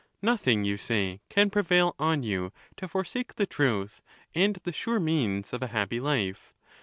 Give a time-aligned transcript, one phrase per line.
[0.23, 4.01] Nothing, you say, can prevail on you to forsake the truth
[4.33, 6.55] and the sure means of a happy life.